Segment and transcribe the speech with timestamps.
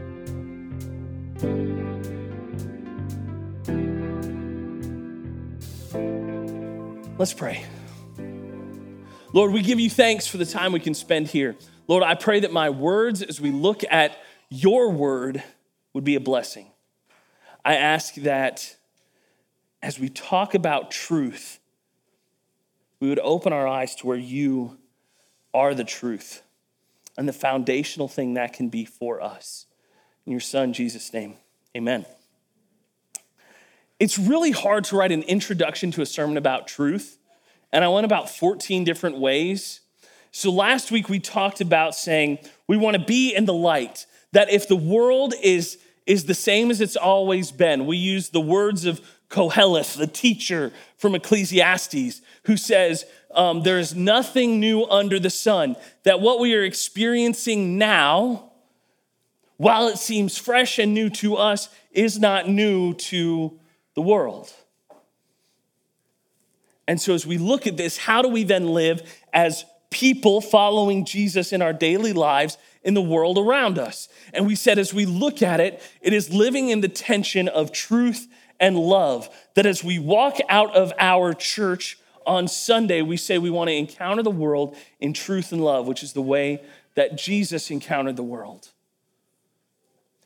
[7.17, 7.65] Let's pray.
[9.33, 11.55] Lord, we give you thanks for the time we can spend here.
[11.87, 15.45] Lord, I pray that my words as we look at your word
[15.95, 16.73] would be a blessing.
[17.67, 18.77] I ask that
[19.83, 21.59] as we talk about truth,
[23.01, 24.79] we would open our eyes to where you
[25.53, 26.43] are the truth
[27.19, 29.67] and the foundational thing that can be for us.
[30.27, 31.39] In your son, Jesus' name,
[31.77, 32.07] amen.
[33.99, 37.19] It's really hard to write an introduction to a sermon about truth,
[37.73, 39.81] and I went about 14 different ways.
[40.31, 42.39] So last week we talked about saying
[42.69, 46.71] we want to be in the light, that if the world is, is the same
[46.71, 52.57] as it's always been, we use the words of Koheleth, the teacher from Ecclesiastes, who
[52.57, 53.05] says,
[53.35, 58.53] um, There's nothing new under the sun, that what we are experiencing now,
[59.57, 63.59] while it seems fresh and new to us, is not new to
[63.95, 64.53] the world.
[66.87, 71.05] And so, as we look at this, how do we then live as people following
[71.05, 74.09] Jesus in our daily lives in the world around us?
[74.33, 77.73] And we said, as we look at it, it is living in the tension of
[77.73, 79.29] truth and love.
[79.55, 83.75] That as we walk out of our church on Sunday, we say we want to
[83.75, 86.63] encounter the world in truth and love, which is the way
[86.95, 88.71] that Jesus encountered the world.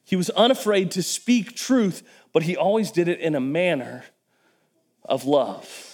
[0.04, 4.04] He was unafraid to speak truth, but he always did it in a manner
[5.04, 5.89] of love.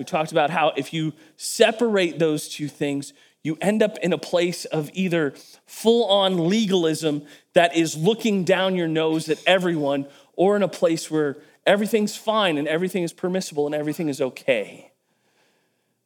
[0.00, 3.12] We talked about how if you separate those two things,
[3.42, 5.34] you end up in a place of either
[5.66, 11.10] full on legalism that is looking down your nose at everyone, or in a place
[11.10, 14.90] where everything's fine and everything is permissible and everything is okay.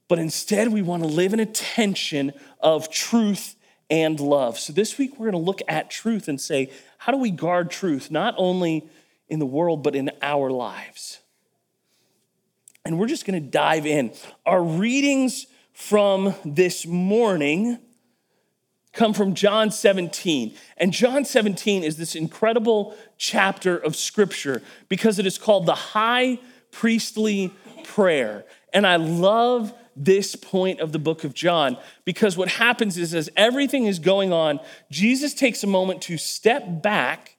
[0.08, 3.54] But instead, we want to live in a tension of truth
[3.88, 4.58] and love.
[4.58, 7.70] So this week, we're going to look at truth and say, how do we guard
[7.70, 8.88] truth, not only
[9.28, 11.20] in the world, but in our lives?
[12.86, 14.12] And we're just going to dive in.
[14.44, 17.78] Our readings from this morning
[18.92, 20.54] come from John 17.
[20.76, 26.38] And John 17 is this incredible chapter of scripture because it is called the high
[26.72, 28.44] priestly prayer.
[28.74, 33.30] And I love this point of the book of John because what happens is as
[33.34, 37.33] everything is going on, Jesus takes a moment to step back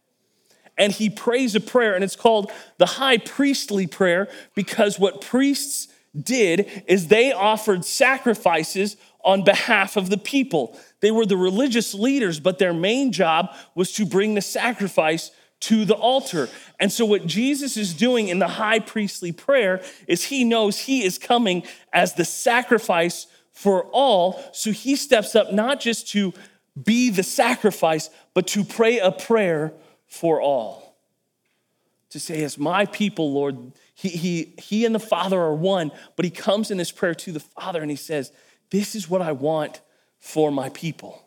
[0.78, 5.88] and he prays a prayer and it's called the high priestly prayer because what priests
[6.20, 10.80] did is they offered sacrifices on behalf of the people.
[11.02, 15.32] They were the religious leaders, but their main job was to bring the sacrifice
[15.62, 16.48] to the altar.
[16.80, 21.04] And so, what Jesus is doing in the high priestly prayer is he knows he
[21.04, 24.44] is coming as the sacrifice for all.
[24.54, 26.34] So, he steps up not just to
[26.82, 29.74] be the sacrifice, but to pray a prayer
[30.08, 30.98] for all.
[32.12, 36.24] To say, as my people, Lord, he, he, he and the Father are one, but
[36.24, 38.32] he comes in this prayer to the Father and he says,
[38.70, 39.82] This is what I want
[40.18, 41.22] for my people.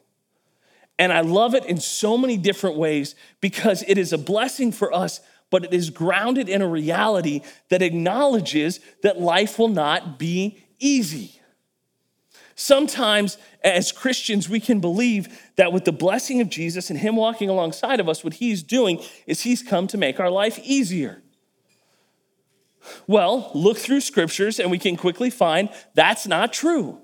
[0.99, 4.93] And I love it in so many different ways because it is a blessing for
[4.93, 10.59] us, but it is grounded in a reality that acknowledges that life will not be
[10.79, 11.38] easy.
[12.61, 17.49] Sometimes, as Christians, we can believe that with the blessing of Jesus and Him walking
[17.49, 21.23] alongside of us, what He's doing is He's come to make our life easier.
[23.07, 26.99] Well, look through scriptures and we can quickly find that's not true.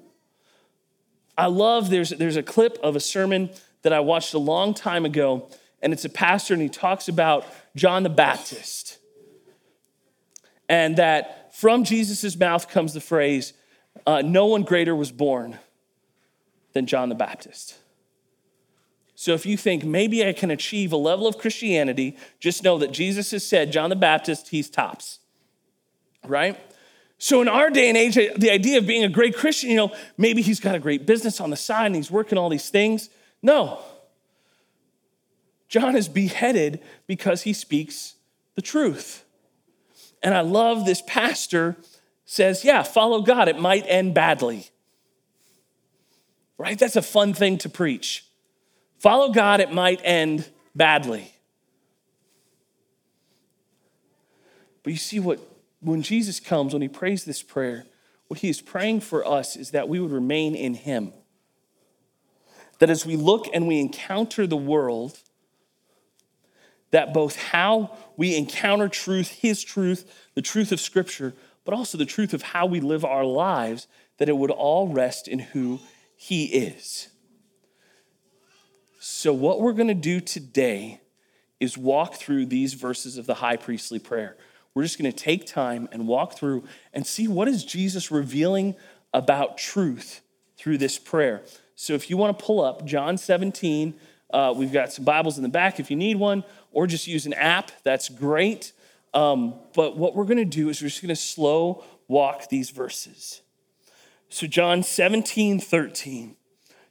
[1.39, 3.51] I love, there's, there's a clip of a sermon
[3.83, 5.49] that I watched a long time ago,
[5.81, 8.99] and it's a pastor and he talks about John the Baptist.
[10.69, 13.53] And that from Jesus' mouth comes the phrase,
[14.07, 15.59] uh, no one greater was born
[16.73, 17.77] than John the Baptist.
[19.15, 22.93] So if you think maybe I can achieve a level of Christianity, just know that
[22.93, 25.21] Jesus has said, John the Baptist, he's tops
[26.27, 26.59] right?
[27.19, 29.95] So in our day and age, the idea of being a great Christian, you know,
[30.19, 33.09] maybe he's got a great business on the side and he's working all these things.
[33.43, 33.79] No.
[35.69, 38.15] John is beheaded because he speaks
[38.55, 39.25] the truth.
[40.23, 41.77] And I love this pastor
[42.25, 43.49] says, yeah, follow God.
[43.49, 44.69] It might end badly.
[46.57, 46.79] Right?
[46.79, 48.25] That's a fun thing to preach.
[48.99, 51.33] Follow God, it might end badly.
[54.83, 55.41] But you see what
[55.81, 57.85] when Jesus comes, when he prays this prayer,
[58.29, 61.13] what he is praying for us is that we would remain in him.
[62.79, 65.19] That as we look and we encounter the world,
[66.95, 72.05] that both how we encounter truth, His truth, the truth of Scripture, but also the
[72.05, 73.87] truth of how we live our lives,
[74.19, 75.81] that it would all rest in who
[76.17, 77.09] He is.
[79.01, 81.01] So, what we're going to do today
[81.61, 84.37] is walk through these verses of the high priestly prayer.
[84.75, 88.75] We're just going to take time and walk through and see what is Jesus revealing
[89.13, 90.21] about truth
[90.57, 91.43] through this prayer.
[91.75, 93.95] So, if you want to pull up John 17,
[94.31, 97.27] uh, we've got some Bibles in the back if you need one, or just use
[97.27, 98.73] an app, that's great.
[99.15, 102.71] Um, but what we're going to do is we're just going to slow walk these
[102.71, 103.41] verses.
[104.29, 106.37] So, John 17, 13,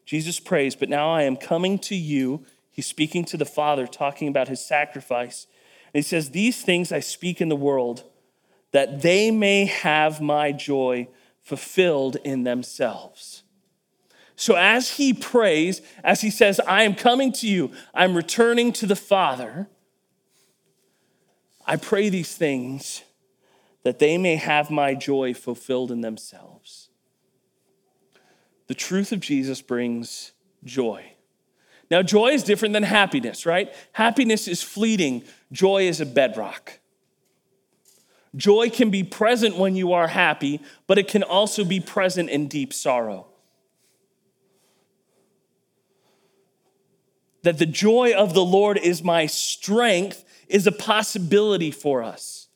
[0.06, 2.46] Jesus prays, But now I am coming to you.
[2.72, 5.46] He's speaking to the Father, talking about his sacrifice.
[5.94, 8.06] And he says, These things I speak in the world,
[8.72, 11.10] that they may have my joy
[11.42, 13.44] fulfilled in themselves.
[14.36, 18.88] So, as he prays, as he says, I am coming to you, I'm returning to
[18.88, 19.68] the Father,
[21.66, 23.04] I pray these things
[23.84, 26.90] that they may have my joy fulfilled in themselves.
[28.68, 30.32] The truth of Jesus brings
[30.64, 31.14] joy.
[31.92, 33.74] Now, joy is different than happiness, right?
[33.92, 36.80] Happiness is fleeting, joy is a bedrock.
[38.36, 42.48] Joy can be present when you are happy, but it can also be present in
[42.48, 43.28] deep sorrow.
[47.44, 52.48] That the joy of the Lord is my strength is a possibility for us.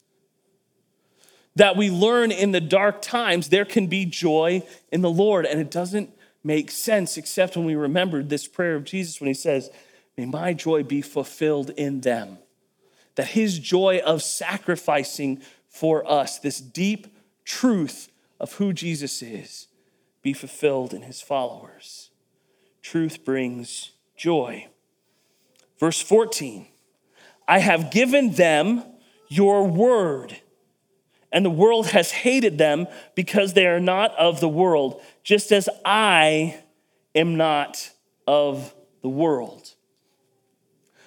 [1.55, 4.61] That we learn in the dark times there can be joy
[4.91, 6.11] in the Lord, and it doesn't
[6.43, 9.71] make sense except when we remember this prayer of Jesus when he says,
[10.15, 12.37] May my joy be fulfilled in them.
[13.15, 17.07] That his joy of sacrificing for us, this deep
[17.45, 18.09] truth
[18.39, 19.67] of who Jesus is,
[20.21, 22.11] be fulfilled in his followers.
[22.83, 24.67] Truth brings joy.
[25.79, 26.67] Verse 14
[27.47, 28.83] I have given them
[29.29, 30.37] your word,
[31.31, 35.69] and the world has hated them because they are not of the world, just as
[35.85, 36.61] I
[37.15, 37.91] am not
[38.27, 39.73] of the world.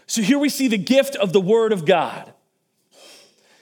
[0.07, 2.33] So here we see the gift of the word of God.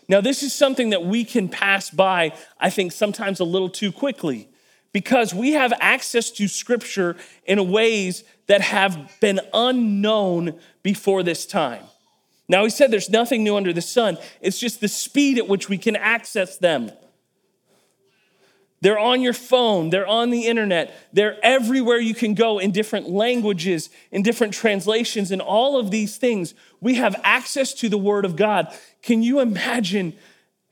[0.08, 3.92] Now, this is something that we can pass by, I think, sometimes a little too
[3.92, 4.48] quickly
[4.92, 11.84] because we have access to scripture in ways that have been unknown before this time.
[12.48, 15.68] Now, he said there's nothing new under the sun, it's just the speed at which
[15.68, 16.90] we can access them.
[18.80, 23.08] They're on your phone, they're on the internet, they're everywhere you can go in different
[23.08, 26.54] languages, in different translations, and all of these things.
[26.80, 28.72] We have access to the Word of God.
[29.02, 30.14] Can you imagine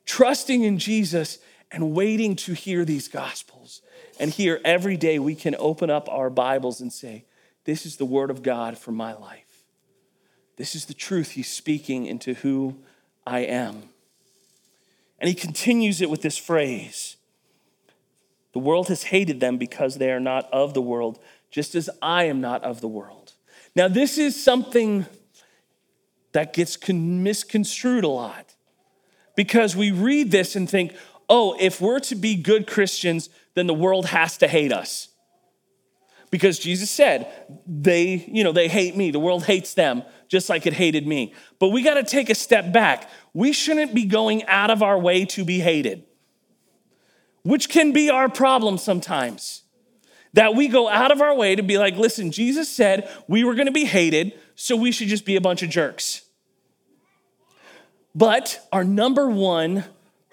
[0.04, 1.38] trusting in Jesus
[1.72, 3.82] and waiting to hear these Gospels?
[4.20, 7.24] And here, every day, we can open up our Bibles and say,
[7.64, 9.45] This is the Word of God for my life.
[10.56, 12.76] This is the truth he's speaking into who
[13.26, 13.84] I am.
[15.18, 17.16] And he continues it with this phrase
[18.52, 21.18] The world has hated them because they are not of the world,
[21.50, 23.32] just as I am not of the world.
[23.74, 25.06] Now, this is something
[26.32, 28.54] that gets misconstrued a lot
[29.36, 30.94] because we read this and think,
[31.28, 35.08] oh, if we're to be good Christians, then the world has to hate us.
[36.36, 37.32] Because Jesus said,
[37.66, 39.10] they, you know, they hate me.
[39.10, 41.32] The world hates them just like it hated me.
[41.58, 43.08] But we got to take a step back.
[43.32, 46.04] We shouldn't be going out of our way to be hated,
[47.42, 49.62] which can be our problem sometimes.
[50.34, 53.54] That we go out of our way to be like, listen, Jesus said we were
[53.54, 56.20] going to be hated, so we should just be a bunch of jerks.
[58.14, 59.84] But our number one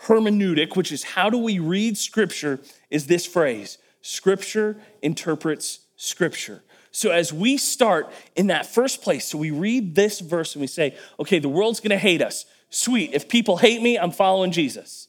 [0.08, 6.62] hermeneutic, which is how do we read scripture, is this phrase Scripture interprets scripture.
[6.92, 10.68] So as we start in that first place, so we read this verse and we
[10.68, 12.46] say, okay, the world's gonna hate us.
[12.70, 13.12] Sweet.
[13.14, 15.08] If people hate me, I'm following Jesus.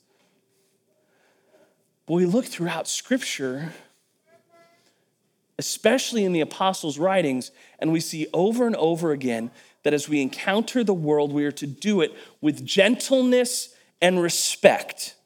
[2.07, 3.73] But we look throughout scripture,
[5.59, 9.51] especially in the apostles' writings, and we see over and over again
[9.83, 15.17] that as we encounter the world, we are to do it with gentleness and respect.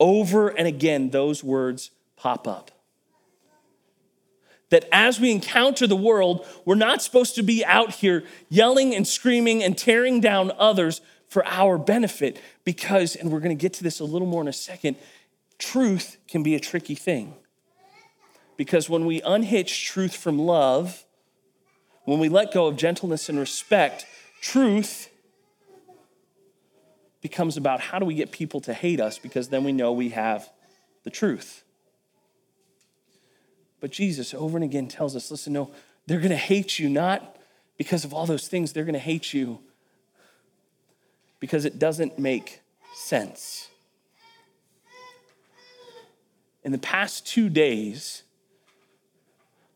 [0.00, 2.70] Over and again, those words pop up
[4.70, 9.06] that as we encounter the world, we're not supposed to be out here yelling and
[9.06, 13.82] screaming and tearing down others for our benefit because, and we're going to get to
[13.82, 14.96] this a little more in a second,
[15.58, 17.34] truth can be a tricky thing.
[18.56, 21.04] Because when we unhitch truth from love,
[22.04, 24.06] when we let go of gentleness and respect,
[24.40, 25.10] truth
[27.20, 30.10] becomes about how do we get people to hate us because then we know we
[30.10, 30.48] have
[31.02, 31.63] the truth.
[33.84, 35.70] But Jesus over and again tells us listen, no,
[36.06, 37.36] they're going to hate you not
[37.76, 39.58] because of all those things, they're going to hate you
[41.38, 42.62] because it doesn't make
[42.94, 43.68] sense.
[46.62, 48.22] In the past two days,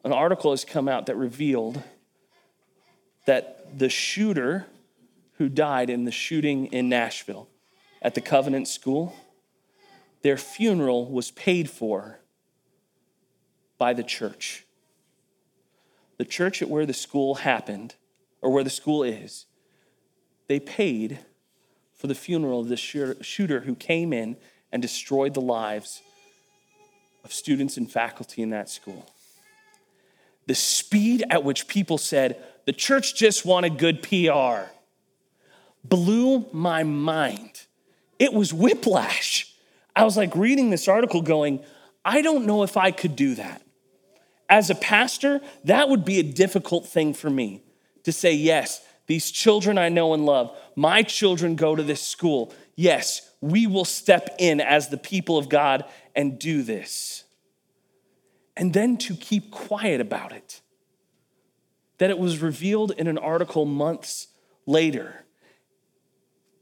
[0.04, 1.82] an article has come out that revealed
[3.26, 4.64] that the shooter
[5.34, 7.46] who died in the shooting in Nashville
[8.00, 9.14] at the Covenant School,
[10.22, 12.20] their funeral was paid for
[13.78, 14.64] by the church.
[16.18, 17.94] The church at where the school happened,
[18.42, 19.46] or where the school is,
[20.48, 21.20] they paid
[21.94, 24.36] for the funeral of the shooter who came in
[24.72, 26.02] and destroyed the lives
[27.24, 29.10] of students and faculty in that school.
[30.46, 34.70] The speed at which people said, the church just wanted good PR,
[35.84, 37.62] blew my mind.
[38.18, 39.54] It was whiplash.
[39.94, 41.60] I was like reading this article going,
[42.04, 43.62] I don't know if I could do that.
[44.48, 47.62] As a pastor, that would be a difficult thing for me
[48.04, 52.54] to say, yes, these children I know and love, my children go to this school.
[52.76, 57.24] Yes, we will step in as the people of God and do this.
[58.56, 60.60] And then to keep quiet about it.
[61.98, 64.28] That it was revealed in an article months
[64.66, 65.24] later.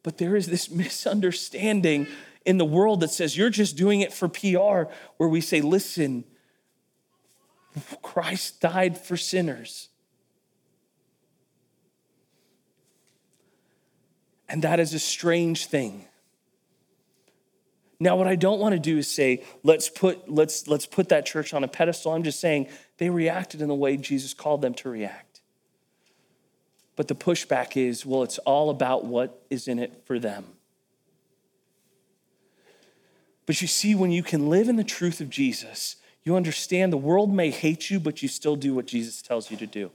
[0.02, 2.06] But there is this misunderstanding
[2.44, 6.24] in the world that says you're just doing it for PR, where we say, listen,
[8.02, 9.88] Christ died for sinners.
[14.48, 16.06] And that is a strange thing.
[17.98, 21.24] Now, what I don't want to do is say, let's put, let's, let's put that
[21.24, 22.12] church on a pedestal.
[22.12, 22.68] I'm just saying
[22.98, 25.40] they reacted in the way Jesus called them to react.
[26.94, 30.44] But the pushback is, well, it's all about what is in it for them.
[33.46, 36.96] But you see, when you can live in the truth of Jesus, you understand the
[36.98, 39.92] world may hate you, but you still do what Jesus tells you to do.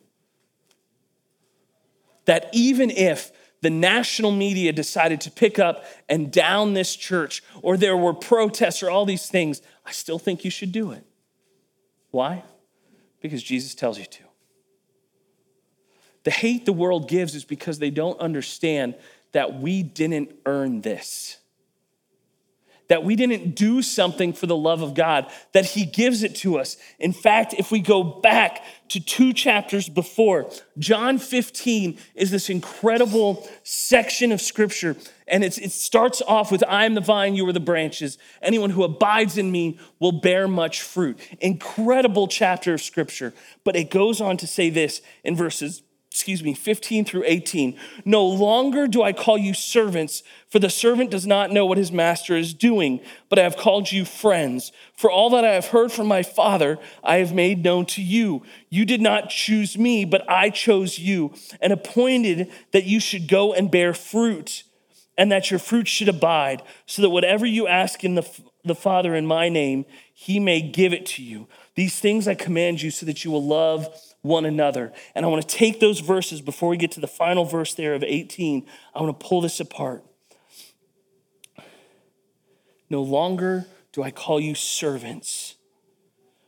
[2.24, 7.76] That even if the national media decided to pick up and down this church, or
[7.76, 11.04] there were protests, or all these things, I still think you should do it.
[12.12, 12.44] Why?
[13.20, 14.24] Because Jesus tells you to.
[16.24, 18.96] The hate the world gives is because they don't understand
[19.34, 21.41] that we didn't earn this
[22.92, 26.60] that we didn't do something for the love of God, that He gives it to
[26.60, 26.76] us.
[27.00, 33.48] In fact, if we go back to two chapters before, John 15 is this incredible
[33.64, 34.98] section of scripture.
[35.26, 38.18] And it starts off with, I am the vine, you are the branches.
[38.42, 41.18] Anyone who abides in me will bear much fruit.
[41.40, 43.34] Incredible chapter of scripture.
[43.64, 47.80] But it goes on to say this in verses excuse me, 15 through 18.
[48.04, 51.92] No longer do I call you servants, for the servant does not know what his
[51.92, 53.00] master is doing,
[53.30, 54.74] but I have called you friends.
[54.94, 58.44] For all that I have heard from my Father, I have made known to you.
[58.70, 63.54] You did not choose me, but I chose you and appointed that you should go
[63.54, 64.64] and bear fruit,
[65.18, 68.30] and that your fruit should abide, so that whatever you ask in the,
[68.66, 71.48] the Father in my name, he may give it to you.
[71.76, 73.88] These things I command you so that you will love
[74.22, 74.94] one another.
[75.16, 77.94] And I want to take those verses before we get to the final verse there
[77.94, 78.66] of 18.
[78.94, 80.04] I want to pull this apart.
[82.90, 85.56] No longer do I call you servants,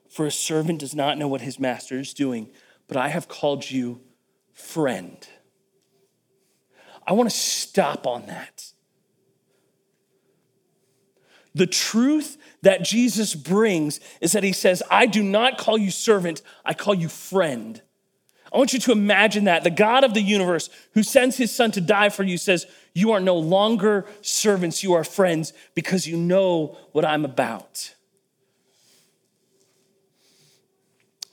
[0.09, 2.49] for a servant does not know what his master is doing,
[2.87, 4.01] but I have called you
[4.53, 5.27] friend.
[7.07, 8.71] I want to stop on that.
[11.55, 16.41] The truth that Jesus brings is that he says, I do not call you servant,
[16.65, 17.81] I call you friend.
[18.51, 19.63] I want you to imagine that.
[19.63, 23.11] The God of the universe who sends his son to die for you says, You
[23.11, 27.95] are no longer servants, you are friends because you know what I'm about.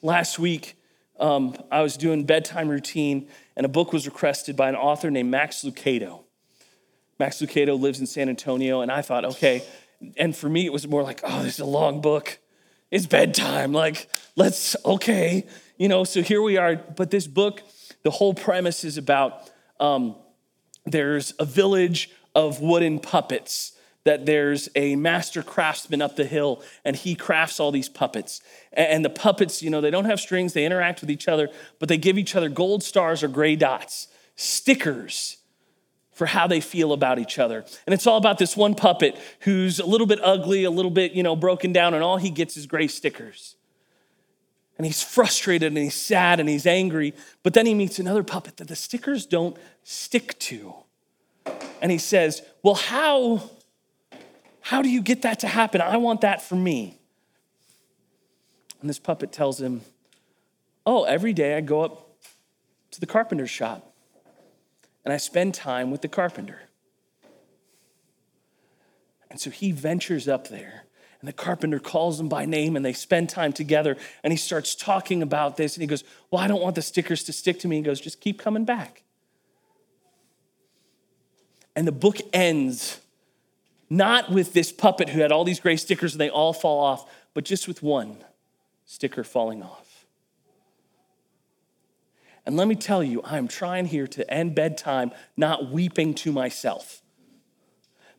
[0.02, 0.76] Last week,
[1.18, 5.30] um, I was doing bedtime routine, and a book was requested by an author named
[5.30, 6.24] Max Lucado.
[7.18, 9.62] Max Lucado lives in San Antonio, and I thought, okay,
[10.16, 12.38] and for me, it was more like, oh, this is a long book.
[12.90, 13.72] It's bedtime.
[13.72, 15.46] Like, let's, okay.
[15.78, 16.76] You know, so here we are.
[16.76, 17.62] But this book,
[18.02, 20.16] the whole premise is about um,
[20.86, 23.72] there's a village of wooden puppets
[24.04, 28.40] that there's a master craftsman up the hill and he crafts all these puppets.
[28.72, 31.88] And the puppets, you know, they don't have strings, they interact with each other, but
[31.88, 35.36] they give each other gold stars or gray dots, stickers
[36.12, 37.64] for how they feel about each other.
[37.86, 41.12] And it's all about this one puppet who's a little bit ugly, a little bit,
[41.12, 43.56] you know, broken down, and all he gets is gray stickers.
[44.76, 48.56] And he's frustrated and he's sad and he's angry, but then he meets another puppet
[48.56, 50.74] that the stickers don't stick to.
[51.82, 53.50] And he says, Well, how,
[54.62, 55.80] how do you get that to happen?
[55.80, 56.98] I want that for me.
[58.80, 59.82] And this puppet tells him,
[60.86, 62.16] Oh, every day I go up
[62.92, 63.89] to the carpenter's shop
[65.04, 66.62] and I spend time with the carpenter.
[69.30, 70.84] And so he ventures up there.
[71.20, 73.96] And the carpenter calls him by name and they spend time together.
[74.24, 75.76] And he starts talking about this.
[75.76, 77.76] And he goes, Well, I don't want the stickers to stick to me.
[77.76, 79.02] He goes, Just keep coming back.
[81.76, 83.00] And the book ends
[83.90, 87.10] not with this puppet who had all these gray stickers and they all fall off,
[87.34, 88.16] but just with one
[88.86, 89.89] sticker falling off.
[92.46, 97.02] And let me tell you, I'm trying here to end bedtime not weeping to myself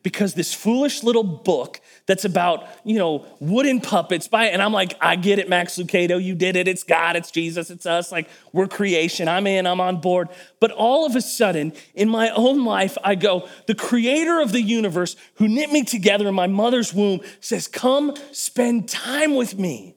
[0.02, 4.94] because this foolish little book that's about, you know, wooden puppets by, and I'm like,
[5.00, 6.66] I get it, Max Lucado, you did it.
[6.66, 8.10] It's God, it's Jesus, it's us.
[8.10, 9.28] Like, we're creation.
[9.28, 10.28] I'm in, I'm on board.
[10.60, 14.62] But all of a sudden, in my own life, I go, the creator of the
[14.62, 19.96] universe who knit me together in my mother's womb says, Come spend time with me.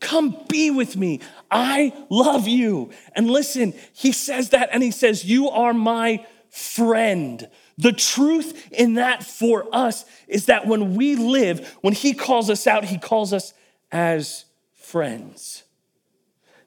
[0.00, 1.20] Come be with me.
[1.50, 2.90] I love you.
[3.14, 7.48] And listen, he says that, and he says, You are my friend.
[7.78, 12.66] The truth in that for us is that when we live, when He calls us
[12.66, 13.52] out, He calls us
[13.92, 15.64] as friends.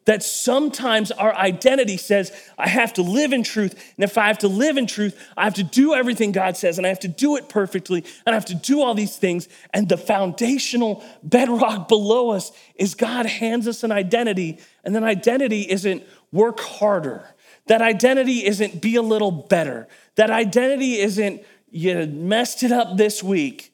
[0.09, 3.73] That sometimes our identity says, I have to live in truth.
[3.95, 6.77] And if I have to live in truth, I have to do everything God says,
[6.79, 9.47] and I have to do it perfectly, and I have to do all these things.
[9.71, 15.61] And the foundational bedrock below us is God hands us an identity, and then identity
[15.69, 17.35] isn't work harder
[17.69, 19.87] that identity isn't be a little better.
[20.15, 23.71] That identity isn't you messed it up this week.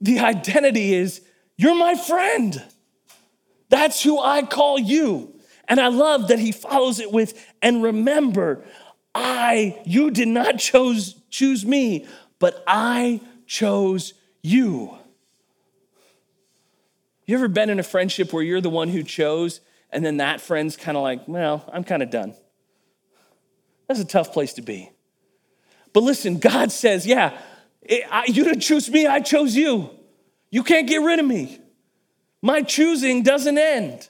[0.00, 1.22] The identity is
[1.56, 2.60] you're my friend.
[3.68, 5.32] That's who I call you.
[5.68, 8.64] And I love that he follows it with, and remember,
[9.14, 12.06] I, you did not chose, choose me,
[12.38, 14.96] but I chose you.
[17.26, 20.40] You ever been in a friendship where you're the one who chose, and then that
[20.40, 22.34] friend's kind of like, well, I'm kind of done.
[23.86, 24.90] That's a tough place to be.
[25.92, 27.38] But listen, God says, yeah,
[27.82, 29.90] it, I, you didn't choose me, I chose you.
[30.50, 31.60] You can't get rid of me.
[32.42, 34.08] My choosing doesn't end.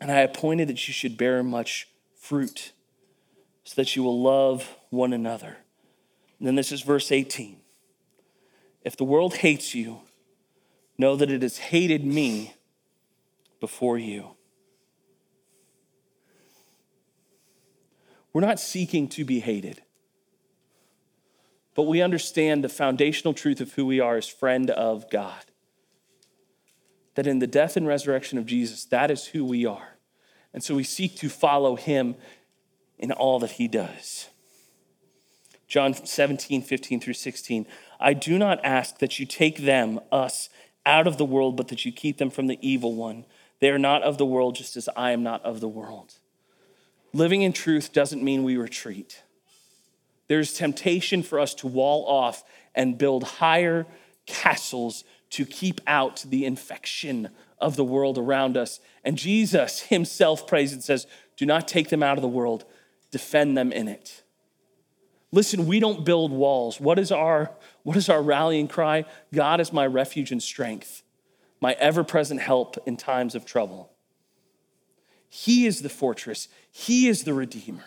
[0.00, 2.72] And I appointed that you should bear much fruit,
[3.64, 5.56] so that you will love one another.
[6.38, 7.58] And then this is verse 18.
[8.84, 10.00] If the world hates you,
[10.98, 12.54] know that it has hated me
[13.58, 14.36] before you.
[18.32, 19.82] We're not seeking to be hated,
[21.74, 25.45] but we understand the foundational truth of who we are as friend of God.
[27.16, 29.96] That in the death and resurrection of Jesus, that is who we are.
[30.54, 32.14] And so we seek to follow him
[32.98, 34.28] in all that he does.
[35.68, 37.66] John 17, 15 through 16.
[37.98, 40.48] I do not ask that you take them, us,
[40.84, 43.24] out of the world, but that you keep them from the evil one.
[43.60, 46.14] They are not of the world, just as I am not of the world.
[47.12, 49.22] Living in truth doesn't mean we retreat.
[50.28, 53.86] There's temptation for us to wall off and build higher
[54.26, 58.80] castles to keep out the infection of the world around us.
[59.04, 62.64] And Jesus himself prays and says, Do not take them out of the world,
[63.10, 64.22] defend them in it.
[65.32, 66.80] Listen, we don't build walls.
[66.80, 67.50] What is our,
[67.82, 69.04] what is our rallying cry?
[69.34, 71.02] God is my refuge and strength,
[71.60, 73.90] my ever present help in times of trouble.
[75.28, 77.84] He is the fortress, He is the Redeemer.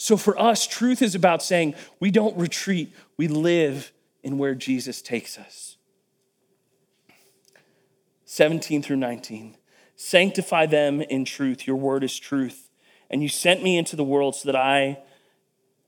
[0.00, 3.90] So for us, truth is about saying we don't retreat, we live
[4.22, 5.77] in where Jesus takes us.
[8.30, 9.56] 17 through 19.
[9.96, 11.66] Sanctify them in truth.
[11.66, 12.68] Your word is truth.
[13.08, 14.98] And you sent me into the world so that I,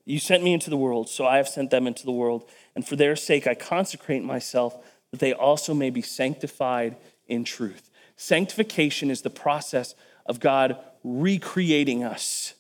[0.07, 2.49] you sent me into the world, so I have sent them into the world.
[2.75, 4.75] And for their sake, I consecrate myself
[5.11, 6.97] that they also may be sanctified
[7.29, 7.91] in truth.
[8.17, 12.55] Sanctification is the process of God recreating us.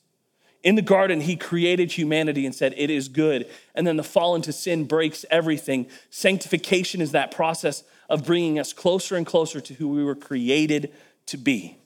[0.62, 3.48] In the garden, he created humanity and said, It is good.
[3.74, 5.86] And then the fall into sin breaks everything.
[6.10, 10.92] Sanctification is that process of bringing us closer and closer to who we were created
[11.26, 11.78] to be.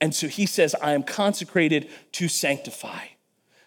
[0.00, 3.04] And so he says, I am consecrated to sanctify,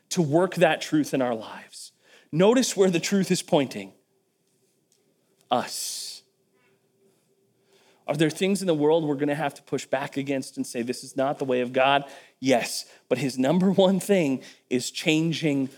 [0.09, 1.91] to work that truth in our lives.
[2.31, 3.93] Notice where the truth is pointing
[5.51, 6.23] us.
[8.07, 10.65] Are there things in the world we're going to have to push back against and
[10.65, 12.03] say, this is not the way of God?
[12.39, 12.85] Yes.
[13.07, 15.69] But his number one thing is changing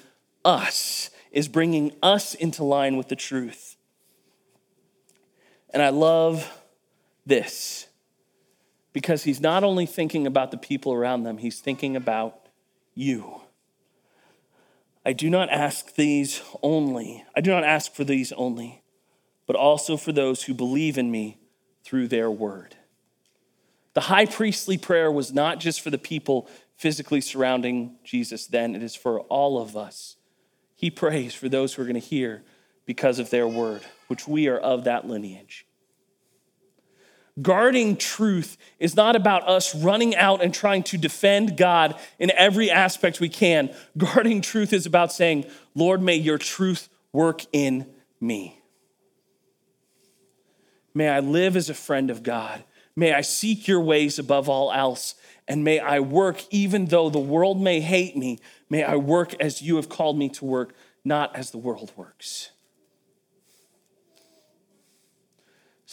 [0.46, 3.75] us, is bringing us into line with the truth.
[5.76, 6.50] And I love
[7.26, 7.88] this
[8.94, 12.48] because he's not only thinking about the people around them, he's thinking about
[12.94, 13.42] you.
[15.06, 18.84] I do not ask these only, I do not ask for these only,
[19.46, 21.40] but also for those who believe in me
[21.84, 22.78] through their word.
[23.96, 28.82] The high priestly prayer was not just for the people physically surrounding Jesus then, it
[28.82, 30.16] is for all of us.
[30.74, 32.44] He prays for those who are going to hear
[32.86, 35.66] because of their word, which we are of that lineage.
[37.42, 42.72] Guarding truth is not about us running out and trying to defend God in every
[42.72, 43.76] aspect we can.
[43.98, 47.88] Guarding truth is about saying, Lord, may your truth work in
[48.22, 48.62] me.
[50.94, 52.64] May I live as a friend of God.
[52.96, 55.16] May I seek your ways above all else.
[55.46, 58.40] And may I work even though the world may hate me.
[58.70, 62.52] May I work as you have called me to work, not as the world works.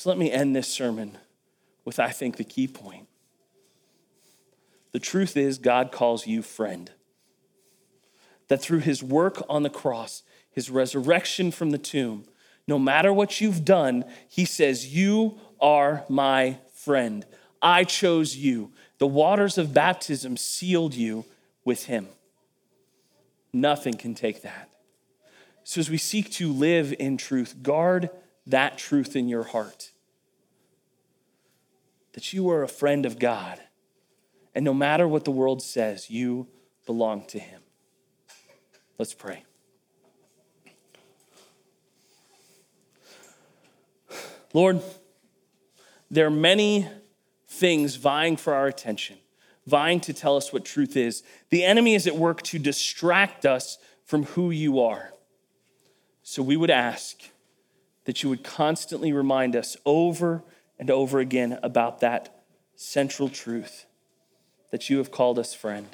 [0.03, 1.17] So let me end this sermon
[1.85, 3.07] with, I think, the key point.
[4.91, 6.91] The truth is, God calls you friend.
[8.49, 12.25] That through his work on the cross, his resurrection from the tomb,
[12.67, 17.25] no matter what you've done, he says, You are my friend.
[17.63, 18.73] I chose you.
[18.99, 21.27] The waters of baptism sealed you
[21.65, 22.09] with him.
[23.53, 24.69] Nothing can take that.
[25.63, 28.11] So, as we seek to live in truth, guard
[28.49, 29.92] that truth in your heart
[32.13, 33.61] that you are a friend of God.
[34.55, 36.49] And no matter what the world says, you
[36.87, 37.61] belong to Him.
[38.99, 39.45] Let's pray.
[44.53, 44.83] Lord,
[46.11, 46.87] there are many
[47.49, 49.17] things vying for our attention,
[49.67, 51.23] vying to tell us what truth is.
[51.49, 55.15] The enemy is at work to distract us from who you are.
[56.23, 57.23] So we would ask
[58.05, 60.45] that you would constantly remind us over
[60.79, 63.87] and over again about that central truth
[64.71, 65.89] that you have called us friend.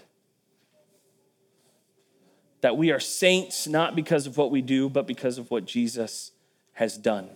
[2.60, 6.32] That we are saints not because of what we do, but because of what Jesus
[6.74, 7.28] has done.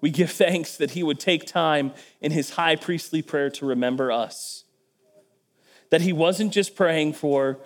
[0.00, 4.10] We give thanks that he would take time in his high priestly prayer to remember
[4.10, 4.64] us.
[5.90, 7.58] That he wasn't just praying for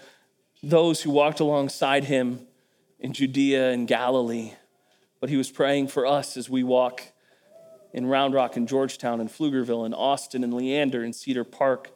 [0.62, 2.46] those who walked alongside him
[2.98, 4.52] in Judea and Galilee,
[5.20, 7.02] but he was praying for us as we walk
[7.94, 11.92] in Round Rock and Georgetown and Pflugerville and Austin and Leander and Cedar Park,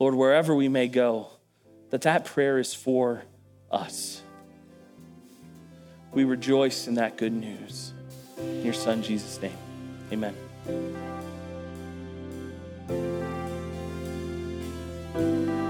[0.00, 1.28] Lord, wherever we may go,
[1.90, 3.22] that that prayer is for
[3.70, 4.22] us.
[6.12, 7.92] We rejoice in that good news.
[8.38, 9.56] In your son Jesus' name,
[10.10, 10.34] amen.
[15.14, 15.61] Thank you.